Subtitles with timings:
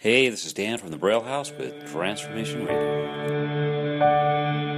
[0.00, 4.69] Hey, this is Dan from the Braille House with Transformation Radio.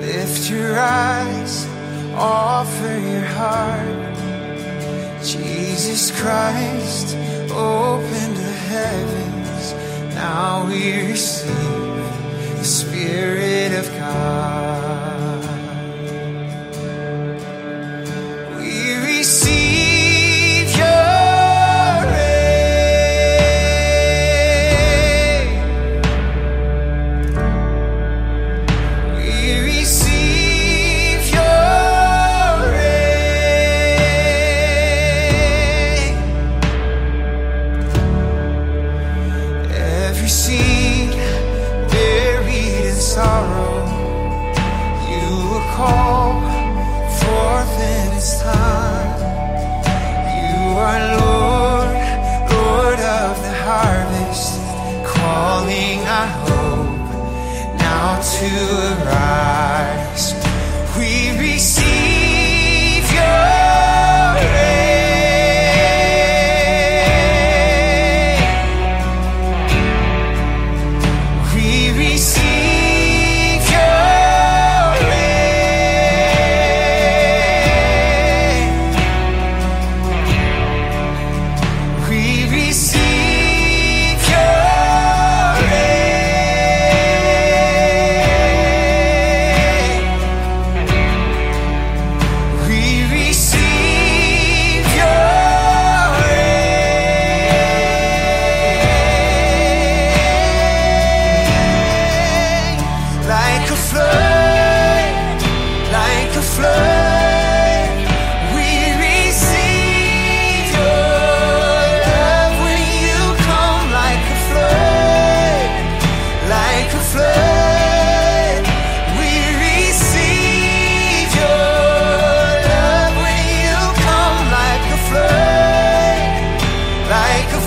[0.00, 1.66] Lift your eyes,
[2.14, 4.14] offer your heart.
[5.24, 7.16] Jesus Christ,
[7.50, 9.74] open the heavens.
[10.14, 14.51] Now we receive the Spirit of God.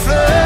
[0.05, 0.44] flood.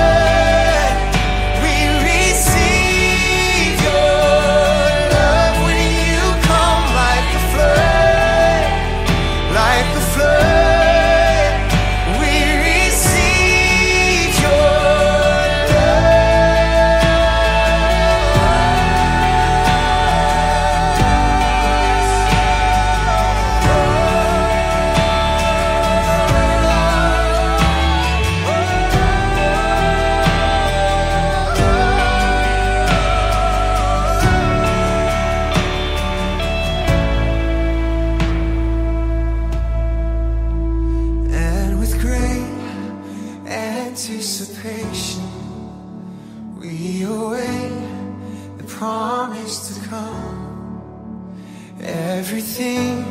[48.79, 51.35] promise to come.
[51.81, 53.03] Everything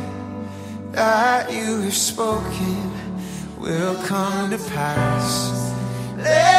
[0.93, 2.91] that you have spoken
[3.59, 5.51] will come to pass.
[6.17, 6.58] Let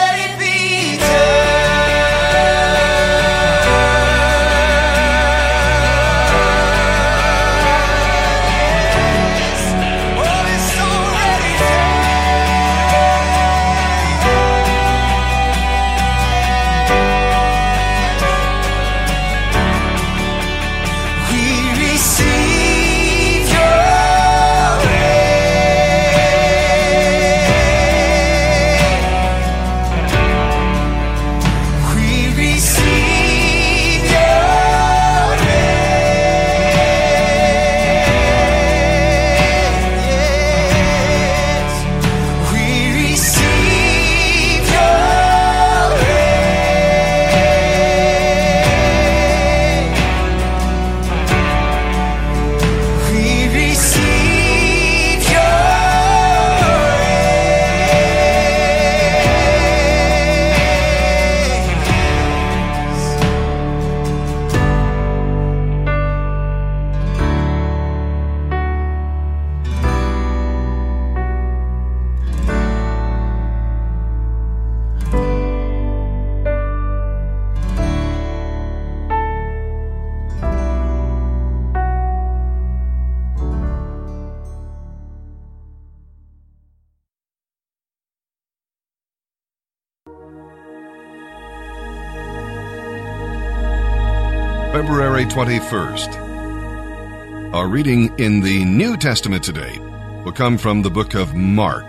[95.21, 97.53] February 21st.
[97.53, 99.79] Our reading in the New Testament today
[100.25, 101.85] will come from the book of Mark,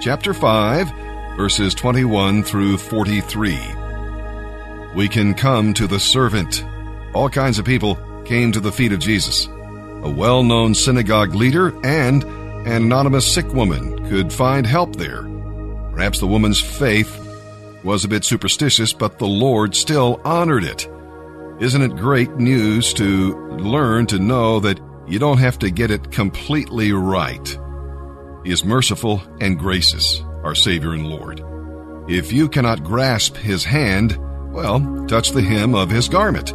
[0.00, 0.90] chapter 5,
[1.34, 3.58] verses 21 through 43.
[4.94, 6.62] We can come to the servant.
[7.14, 7.96] All kinds of people
[8.26, 9.46] came to the feet of Jesus.
[9.46, 15.22] A well known synagogue leader and an anonymous sick woman could find help there.
[15.92, 17.18] Perhaps the woman's faith
[17.82, 20.86] was a bit superstitious, but the Lord still honored it.
[21.64, 24.78] Isn't it great news to learn to know that
[25.08, 27.58] you don't have to get it completely right?
[28.44, 31.42] He is merciful and gracious, our Savior and Lord.
[32.06, 34.18] If you cannot grasp His hand,
[34.52, 36.48] well, touch the hem of His garment.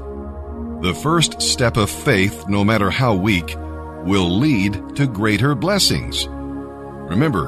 [0.84, 3.56] The first step of faith, no matter how weak,
[4.04, 6.28] will lead to greater blessings.
[6.28, 7.48] Remember,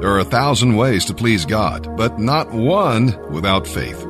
[0.00, 4.06] there are a thousand ways to please God, but not one without faith.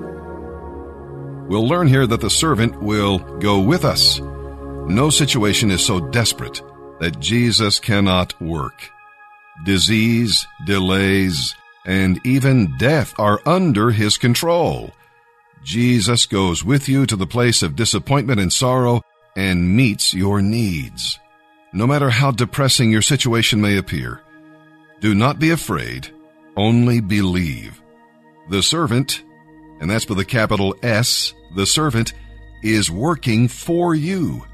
[1.51, 4.21] We'll learn here that the servant will go with us.
[4.21, 6.63] No situation is so desperate
[7.01, 8.89] that Jesus cannot work.
[9.65, 14.93] Disease, delays, and even death are under his control.
[15.65, 19.03] Jesus goes with you to the place of disappointment and sorrow
[19.37, 21.19] and meets your needs.
[21.73, 24.23] No matter how depressing your situation may appear,
[25.01, 26.15] do not be afraid,
[26.57, 27.83] only believe.
[28.51, 29.25] The servant,
[29.81, 32.13] and that's with a capital S, the servant,
[32.63, 34.45] is working for you.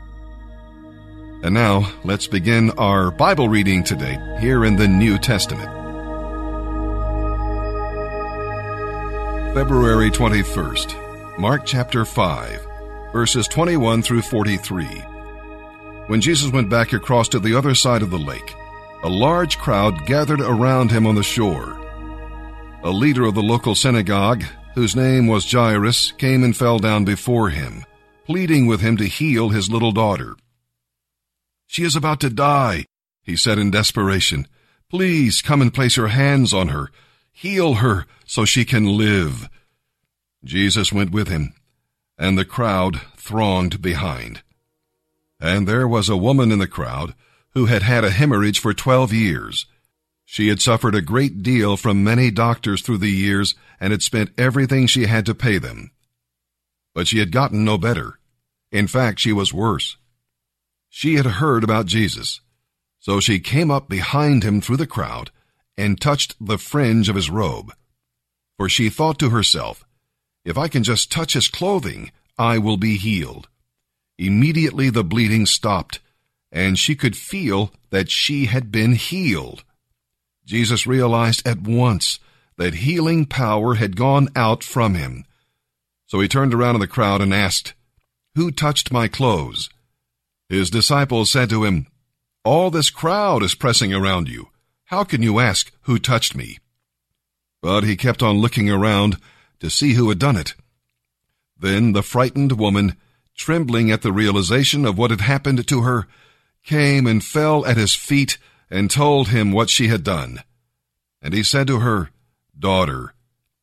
[1.43, 5.70] And now, let's begin our Bible reading today here in the New Testament.
[9.55, 12.67] February 21st, Mark chapter 5,
[13.12, 14.84] verses 21 through 43.
[16.06, 18.55] When Jesus went back across to the other side of the lake,
[19.02, 21.79] a large crowd gathered around him on the shore.
[22.82, 24.44] A leader of the local synagogue,
[24.76, 27.82] whose name was Jairus, came and fell down before him,
[28.26, 30.37] pleading with him to heal his little daughter.
[31.67, 32.84] She is about to die,
[33.23, 34.46] he said in desperation.
[34.90, 36.90] Please come and place your hands on her.
[37.32, 39.49] Heal her so she can live.
[40.44, 41.55] Jesus went with him,
[42.19, 44.43] and the crowd thronged behind.
[45.40, 47.14] And there was a woman in the crowd
[47.55, 49.64] who had had a hemorrhage for 12 years.
[50.26, 54.38] She had suffered a great deal from many doctors through the years and had spent
[54.38, 55.93] everything she had to pay them.
[56.94, 58.19] But she had gotten no better.
[58.70, 59.96] In fact, she was worse.
[60.90, 62.40] She had heard about Jesus,
[63.00, 65.31] so she came up behind him through the crowd
[65.78, 67.72] and touched the fringe of his robe.
[68.58, 69.84] For she thought to herself,
[70.44, 73.49] If I can just touch his clothing, I will be healed.
[74.19, 76.00] Immediately the bleeding stopped
[76.52, 79.64] and she could feel that she had been healed.
[80.46, 82.20] Jesus realized at once
[82.56, 85.24] that healing power had gone out from him.
[86.06, 87.74] So he turned around in the crowd and asked,
[88.36, 89.69] Who touched my clothes?
[90.48, 91.88] His disciples said to him,
[92.44, 94.48] All this crowd is pressing around you.
[94.84, 96.58] How can you ask, Who touched me?
[97.60, 99.17] But he kept on looking around
[99.58, 100.55] to see who had done it.
[101.58, 102.96] Then the frightened woman,
[103.34, 106.06] trembling at the realization of what had happened to her,
[106.62, 108.38] came and fell at his feet
[108.70, 110.43] and told him what she had done.
[111.23, 112.11] And he said to her,
[112.58, 113.15] Daughter,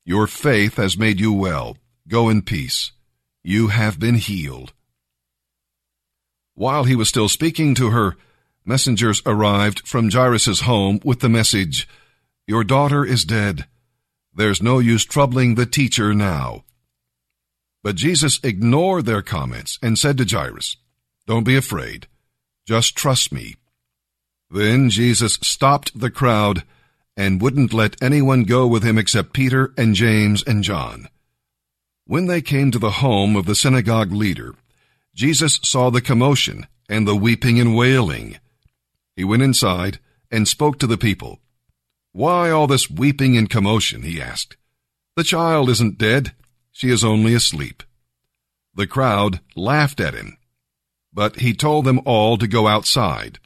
[0.06, 1.78] your faith has made you well.
[2.08, 2.92] Go in peace.
[3.44, 4.74] You have been healed.
[6.56, 8.16] While he was still speaking to her,
[8.66, 11.88] messengers arrived from Jairus' home with the message,
[12.46, 13.66] Your daughter is dead.
[14.36, 16.64] There's no use troubling the teacher now.
[17.82, 20.78] But Jesus ignored their comments and said to Jairus,
[21.28, 22.08] Don't be afraid.
[22.66, 23.56] Just trust me.
[24.54, 26.64] Then Jesus stopped the crowd
[27.18, 31.10] and wouldn't let anyone go with him except Peter and James and John.
[32.06, 34.54] When they came to the home of the synagogue leader,
[35.16, 38.38] Jesus saw the commotion and the weeping and wailing.
[39.16, 41.40] He went inside and spoke to the people.
[42.12, 44.04] Why all this weeping and commotion?
[44.04, 44.56] he asked.
[45.16, 46.34] The child isn't dead.
[46.72, 47.82] She is only asleep.
[48.76, 50.38] The crowd laughed at him
[51.14, 53.40] but he told them all to go outside.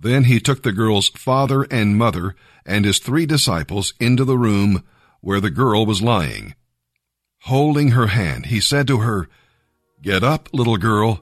[0.00, 4.84] Then he took the girl's father and mother and his three disciples into the room
[5.20, 6.54] where the girl was lying.
[7.42, 9.28] Holding her hand, he said to her,
[10.00, 11.20] Get up, little girl.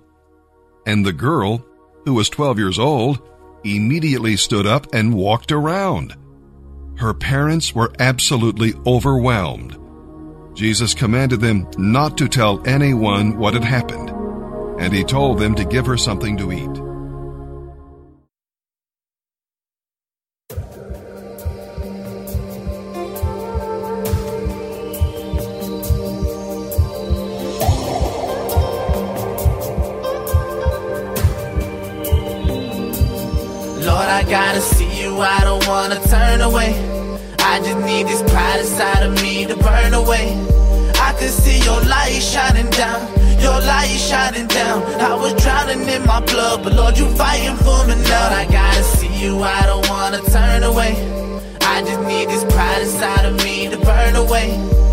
[0.86, 1.64] And the girl,
[2.04, 3.20] who was 12 years old,
[3.64, 6.14] immediately stood up and walked around.
[6.98, 9.78] Her parents were absolutely overwhelmed.
[10.54, 14.16] Jesus commanded them not to tell anyone what had happened
[14.78, 16.85] and he told them to give her something to eat.
[34.28, 36.74] Gotta see you, I don't wanna turn away.
[37.38, 40.34] I just need this pride inside of me to burn away.
[41.00, 43.00] I can see your light shining down,
[43.40, 44.82] your light shining down.
[45.00, 48.28] I was drowning in my blood, but Lord, you fighting for me now.
[48.34, 50.94] I gotta see you, I don't wanna turn away.
[51.60, 54.85] I just need this pride inside of me to burn away.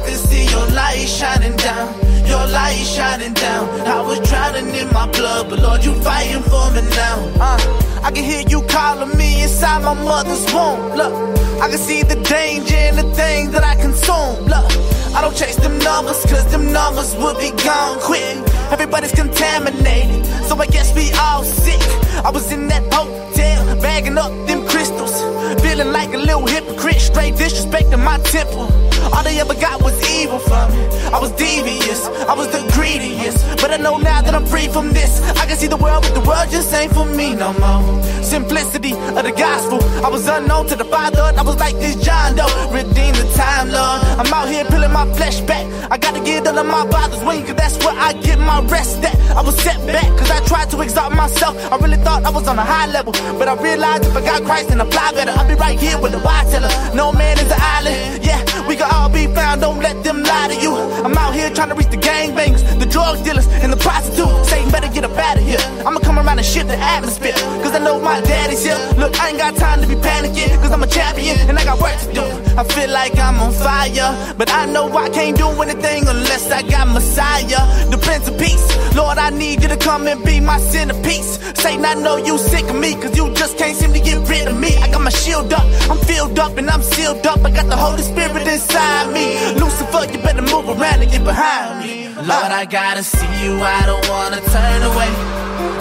[0.00, 1.92] I can see your light shining down,
[2.26, 3.68] your light shining down.
[3.86, 7.16] I was drowning in my blood, but Lord, you fighting for me now.
[7.38, 10.96] Uh, I can hear you calling me inside my mother's womb.
[10.96, 11.12] Look,
[11.60, 14.46] I can see the danger in the things that I consume.
[14.46, 14.72] Look,
[15.14, 18.38] I don't chase them numbers, cause them numbers will be gone quick.
[18.72, 21.82] Everybody's contaminated, so I guess we all sick.
[22.24, 25.14] I was in that hotel, bagging up them crystals.
[25.62, 28.68] Feeling like a little hypocrite, straight disrespecting my temple.
[29.12, 30.84] All they ever got was evil from me.
[31.12, 33.38] I was devious, I was the greediest.
[33.60, 35.20] But I know now that I'm free from this.
[35.40, 38.02] I can see the world, but the world just ain't for me no more.
[38.22, 39.82] Simplicity of the gospel.
[40.04, 42.46] I was unknown to the Father, I was like this John Doe.
[42.70, 44.00] Redeem the time, Lord.
[44.20, 45.66] I'm out here peeling my flesh back.
[45.90, 49.16] I gotta get under my father's wing, cause that's where I get my rest at.
[49.36, 51.54] I was set back, cause I tried to exalt myself.
[51.72, 53.12] I really thought I was on a high level.
[53.38, 56.12] But I realized if I got Christ and apply better, I'll be right here with
[56.12, 56.70] the wise teller.
[56.94, 58.24] No man is an island.
[58.24, 60.74] Yeah, we can all be found, don't let them lie to you.
[60.74, 64.48] I'm out here trying to reach the gangbangers, the drug dealers, and the prostitutes.
[64.50, 65.60] Satan better get up out of here.
[65.86, 68.78] I'ma come around and shift the atmosphere, cause I know my daddy's here.
[68.96, 71.80] Look, I ain't got time to be panicking, cause I'm a champion and I got
[71.80, 72.24] work to do.
[72.56, 76.62] I feel like I'm on fire, but I know I can't do anything unless I
[76.62, 78.66] got Messiah, the Prince of Peace.
[78.94, 81.38] Lord, I need you to come and be my centerpiece.
[81.54, 84.46] Satan, I know you sick of me, cause you just can't seem to get rid
[84.46, 84.76] of me.
[84.76, 87.44] I got my shield up, I'm filled up and I'm sealed up.
[87.44, 89.26] I got the Holy Spirit inside me.
[89.58, 92.06] Lucifer, you better move around and get behind me.
[92.14, 95.10] Lord, I gotta see you, I don't wanna turn away.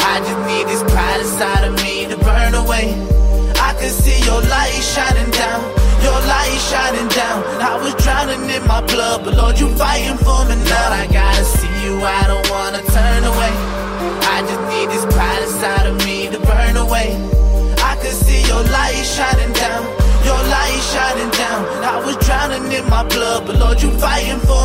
[0.10, 2.90] I just need this pride inside of me to burn away.
[3.62, 5.62] I can see your light shining down,
[6.02, 7.38] your light shining down.
[7.62, 10.74] I was drowning in my blood, but Lord, you fighting for me now.
[10.74, 13.89] Lord, I gotta see you, I don't wanna turn away.
[14.36, 17.10] I just need this pride inside of me to burn away.
[17.90, 19.84] I can see your light shining down,
[20.26, 21.60] your light shining down.
[21.84, 24.59] I was drowning in my blood, but Lord, you fighting for.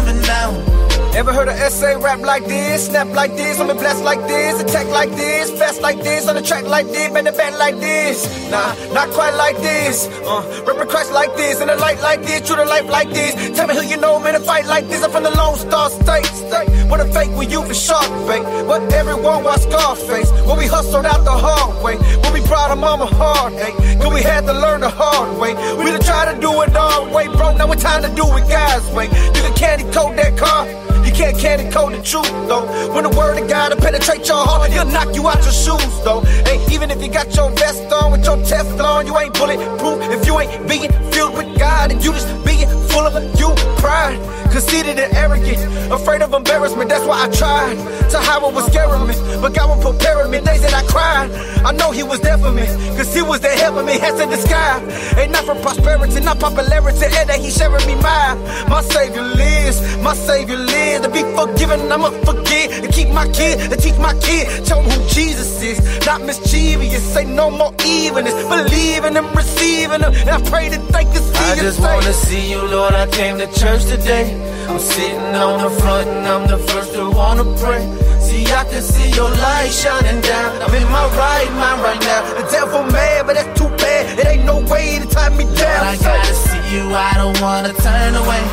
[1.14, 2.86] Ever heard an essay rap like this?
[2.86, 6.42] Snap like this, I'm blessed like this, attack like this, fast like this, on the
[6.42, 8.26] track like this, bend the band like this.
[8.50, 10.08] Nah, not quite like this.
[10.08, 13.56] Uh, reppin' Christ like this, in a light like this, true to life like this.
[13.56, 15.04] Tell me who you know, man, a fight like this.
[15.04, 16.26] I'm from the Lone Star State.
[16.26, 16.90] State.
[16.90, 18.42] What a fake when you for shark bait.
[18.66, 20.30] What everyone was Scarface.
[20.46, 21.96] When we hustled out the hard way.
[22.22, 23.76] When we brought our mama heartache.
[24.02, 25.54] Cause we had to learn the hard way.
[25.78, 27.56] We done try to do it our way, bro.
[27.56, 29.06] Now it's time to do it God's way.
[29.06, 30.83] You can candy coat that car.
[31.14, 32.66] Can't candy coat the truth, though.
[32.92, 35.94] When the word of God to penetrate your heart, he'll knock you out your shoes,
[36.04, 36.22] though.
[36.42, 39.98] Hey, even if you got your vest on with your test on, you ain't bulletproof.
[40.10, 43.50] If you ain't being filled with God and you just being full of you
[43.82, 44.16] pride,
[44.50, 45.60] conceited and arrogant,
[45.92, 46.88] afraid of embarrassment.
[46.88, 47.76] That's why I tried
[48.12, 50.38] to hide what was scaring me, but God was preparing me.
[50.40, 51.28] Days that I cried,
[51.66, 53.98] I know He was there for me, cause He was there helping me.
[53.98, 54.78] Hands in the sky,
[55.20, 58.38] ain't not for prosperity, not popularity, and that He sharing me mine.
[58.70, 61.04] My Savior lives, my Savior lives.
[61.04, 64.64] To be forgiven, I'ma forget and keep my kid and teach my kid.
[64.64, 67.02] Tell them who Jesus is, not mischievous.
[67.14, 70.12] Say no more evilness, believing and receiving them.
[70.14, 72.83] And I pray they can see I just wanna see you, Lord.
[72.92, 74.34] I came to church today.
[74.68, 77.80] I'm sitting on the front and I'm the first to wanna pray.
[78.20, 80.60] See, I can see your light shining down.
[80.60, 82.20] I'm in my right mind right now.
[82.34, 84.18] The devil mad, but that's too bad.
[84.18, 85.86] It ain't no way to tie me But down.
[85.86, 88.44] I gotta see you, I don't wanna turn away.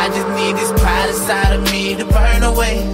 [0.00, 2.86] I just need this pride inside of me to burn away.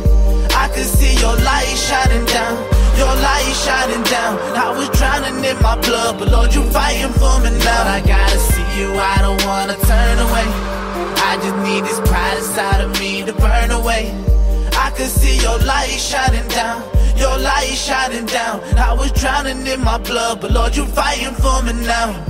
[0.56, 2.56] I can see your light shining down,
[2.98, 4.34] your light shining down.
[4.56, 7.82] I was drowning in my blood, but Lord, you fighting for me now.
[7.96, 10.46] I gotta see you, I don't wanna turn away.
[11.28, 14.12] I just need this pride inside of me to burn away.
[14.72, 16.82] I can see your light shining down,
[17.16, 18.60] your light shining down.
[18.78, 22.24] I was drowning in my blood, but Lord, you're fighting for me now.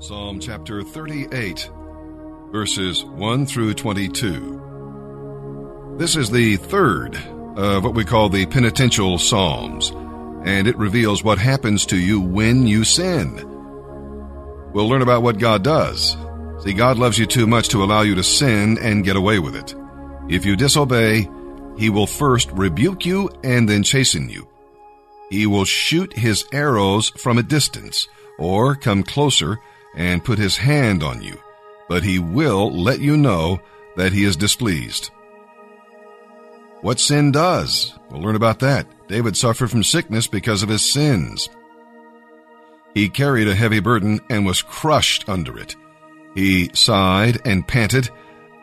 [0.00, 1.70] Psalm chapter 38,
[2.50, 5.96] verses 1 through 22.
[5.98, 7.18] This is the third
[7.58, 9.90] of what we call the penitential Psalms,
[10.44, 13.34] and it reveals what happens to you when you sin.
[14.72, 16.16] We'll learn about what God does.
[16.62, 19.56] See, God loves you too much to allow you to sin and get away with
[19.56, 19.74] it.
[20.28, 21.28] If you disobey,
[21.76, 24.46] He will first rebuke you and then chasten you.
[25.28, 29.58] He will shoot his arrows from a distance, or come closer
[29.94, 31.38] and put his hand on you,
[31.88, 33.58] but he will let you know
[33.96, 35.10] that he is displeased.
[36.80, 37.94] What sin does?
[38.10, 38.86] We'll learn about that.
[39.08, 41.48] David suffered from sickness because of his sins.
[42.94, 45.76] He carried a heavy burden and was crushed under it.
[46.34, 48.10] He sighed and panted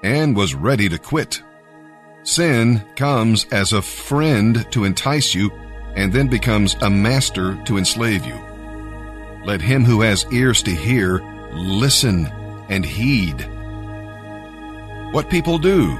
[0.03, 1.41] and was ready to quit.
[2.23, 5.51] Sin comes as a friend to entice you
[5.95, 8.39] and then becomes a master to enslave you.
[9.45, 11.19] Let him who has ears to hear
[11.53, 12.27] listen
[12.69, 13.47] and heed.
[15.11, 15.97] What people do.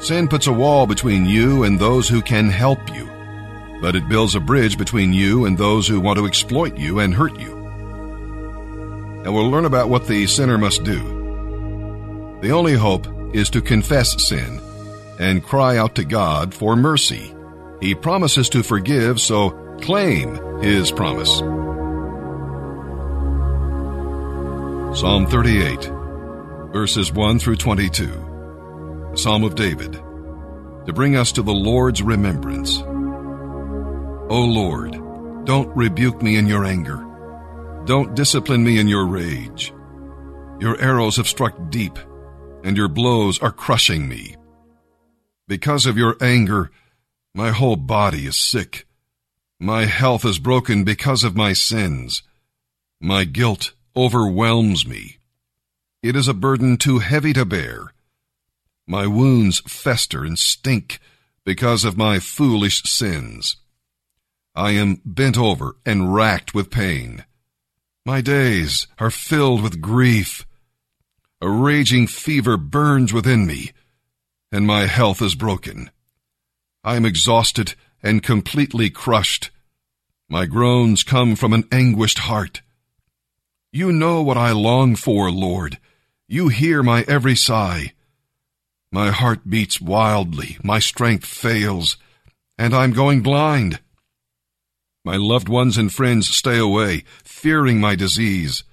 [0.00, 3.06] Sin puts a wall between you and those who can help you,
[3.82, 7.14] but it builds a bridge between you and those who want to exploit you and
[7.14, 7.54] hurt you.
[9.22, 10.98] And we'll learn about what the sinner must do.
[12.40, 14.58] The only hope is to confess sin
[15.18, 17.34] and cry out to God for mercy.
[17.82, 19.50] He promises to forgive, so
[19.82, 21.40] claim His promise.
[24.98, 25.84] Psalm 38,
[26.72, 28.29] verses 1 through 22.
[29.14, 29.92] Psalm of David,
[30.86, 32.80] to bring us to the Lord's remembrance.
[34.30, 34.92] O Lord,
[35.44, 37.04] don't rebuke me in your anger.
[37.86, 39.72] Don't discipline me in your rage.
[40.60, 41.98] Your arrows have struck deep,
[42.62, 44.36] and your blows are crushing me.
[45.48, 46.70] Because of your anger,
[47.34, 48.86] my whole body is sick.
[49.58, 52.22] My health is broken because of my sins.
[53.00, 55.18] My guilt overwhelms me.
[56.02, 57.92] It is a burden too heavy to bear.
[58.90, 60.98] My wounds fester and stink
[61.44, 63.54] because of my foolish sins.
[64.56, 67.24] I am bent over and racked with pain.
[68.04, 70.44] My days are filled with grief.
[71.40, 73.70] A raging fever burns within me,
[74.50, 75.92] and my health is broken.
[76.82, 79.52] I am exhausted and completely crushed.
[80.28, 82.60] My groans come from an anguished heart.
[83.70, 85.78] You know what I long for, Lord.
[86.26, 87.92] You hear my every sigh.
[88.92, 91.96] My heart beats wildly, my strength fails,
[92.58, 93.80] and I'm going blind.
[95.04, 98.64] My loved ones and friends stay away, fearing my disease.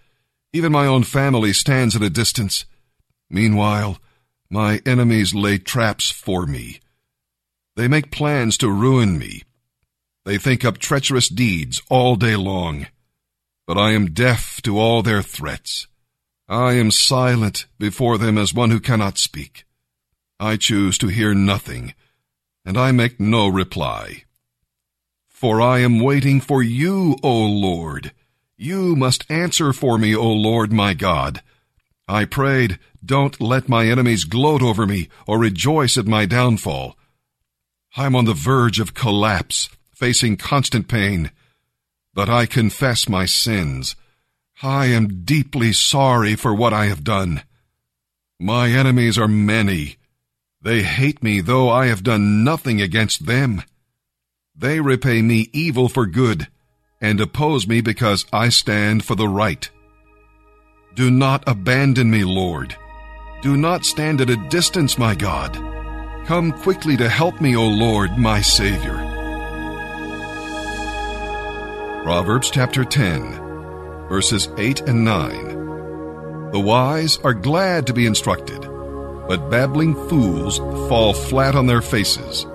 [0.53, 2.65] Even my own family stands at a distance.
[3.29, 3.99] Meanwhile,
[4.49, 6.79] my enemies lay traps for me.
[7.75, 9.43] They make plans to ruin me.
[10.25, 12.87] They think up treacherous deeds all day long.
[13.67, 15.85] But I am deaf to all their threats.
[16.49, 19.66] I am silent before them as one who cannot speak.
[20.39, 21.95] I choose to hear nothing,
[22.63, 24.23] and I make no reply.
[25.27, 28.11] For I am waiting for you, O Lord.
[28.57, 31.41] You must answer for me, O Lord my God.
[32.07, 36.97] I prayed, don't let my enemies gloat over me or rejoice at my downfall.
[37.95, 41.31] I'm on the verge of collapse, facing constant pain.
[42.13, 43.95] But I confess my sins.
[44.61, 47.43] I am deeply sorry for what I have done.
[48.39, 49.97] My enemies are many.
[50.61, 53.63] They hate me, though I have done nothing against them.
[54.55, 56.47] They repay me evil for good
[56.99, 59.69] and oppose me because I stand for the right.
[60.95, 62.75] Do not abandon me, Lord.
[63.41, 65.53] Do not stand at a distance, my God.
[66.25, 68.97] Come quickly to help me, O Lord, my Savior.
[72.03, 76.51] Proverbs chapter 10, verses 8 and 9.
[76.51, 78.63] The wise are glad to be instructed,
[79.27, 80.57] but babbling fools
[80.89, 82.45] fall flat on their faces.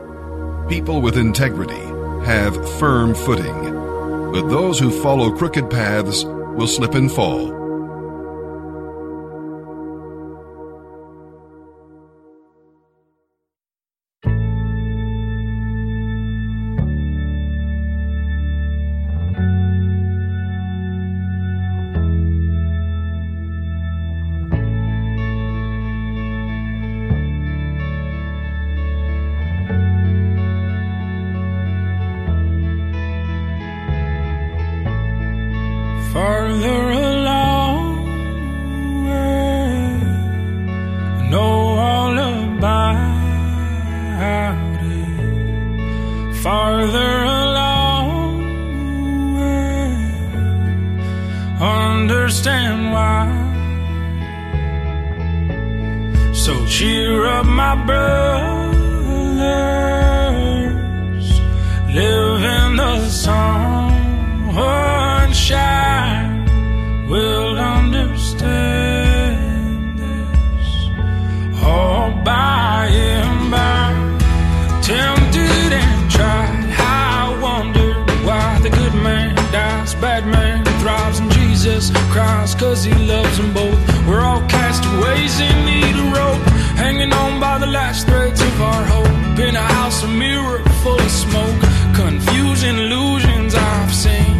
[0.69, 1.75] People with integrity
[2.25, 7.62] have firm footing, but those who follow crooked paths will slip and fall.
[52.33, 53.29] Understand why.
[56.33, 58.62] So cheer up, my brothers.
[81.83, 84.07] Jesus cries cause he loves them both.
[84.07, 86.43] We're all castaways in need of rope,
[86.79, 89.39] hanging on by the last threads of our hope.
[89.41, 91.61] in a house, a mirror full of smoke.
[91.93, 94.37] Confusing illusions I've seen.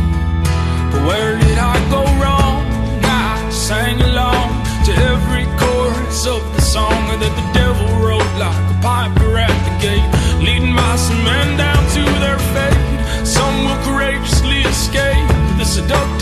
[0.93, 2.63] But where did I go wrong?
[3.03, 4.49] I sang along
[4.87, 9.75] to every chorus of the song that the devil wrote like a piper at the
[9.83, 10.95] gate, leading my
[11.27, 13.27] men down to their fate.
[13.27, 15.27] Some will courageously escape
[15.59, 16.22] the seductive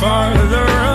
[0.00, 0.87] Farther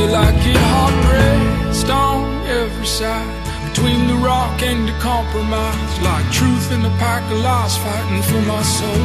[0.00, 3.40] still I get hard pressed on every side.
[3.68, 8.42] Between the rock and the compromise Like truth in a pack of lies fighting for
[8.42, 9.04] my soul.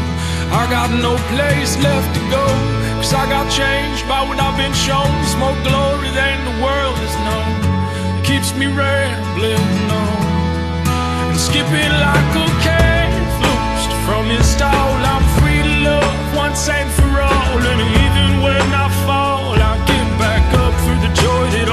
[0.52, 2.46] I got no place left to go
[2.98, 5.14] Cause I got changed by what I've been shown.
[5.40, 7.75] More glory than the world has known
[8.36, 10.88] keeps me rambling on.
[11.30, 13.08] And skipping like a cat
[13.44, 14.92] loosed from his stall.
[15.14, 17.60] I'm free to love once and for all.
[17.72, 21.70] And even when I fall I get back up through the joy that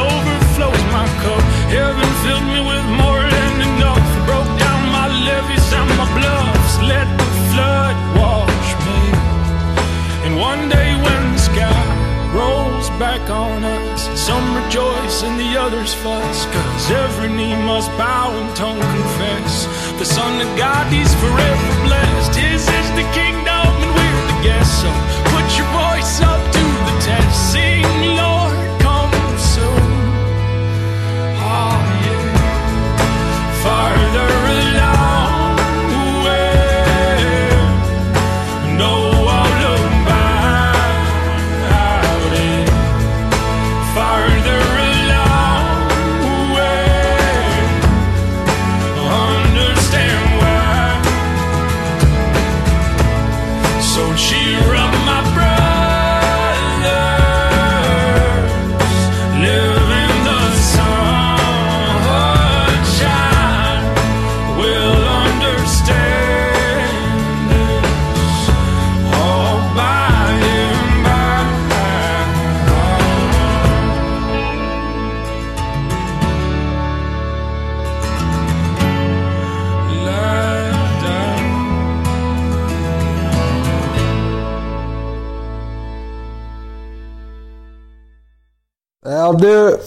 [15.13, 16.47] rejoice and the others fuss.
[16.47, 19.67] Cause every knee must bow and tongue confess.
[19.99, 22.35] The Son of God, He's forever blessed.
[22.35, 24.83] His is the kingdom and we're the guests.
[24.83, 24.91] So
[25.33, 27.53] put your voice up to the test.
[27.53, 27.85] Sing,
[28.17, 28.32] Lord,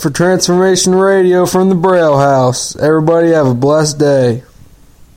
[0.05, 2.75] for Transformation Radio from the Braille House.
[2.75, 4.43] Everybody have a blessed day.